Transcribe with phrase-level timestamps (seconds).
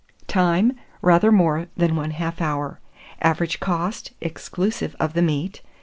[0.25, 0.71] Time.
[1.03, 2.79] Rather more than 1/2 hour.
[3.21, 5.69] Average cost, exclusive of the meat, 6d.